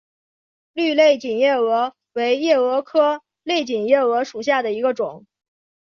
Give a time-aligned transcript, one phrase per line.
[0.73, 5.27] 绿类锦夜蛾为夜蛾科类锦夜蛾属下的一个种。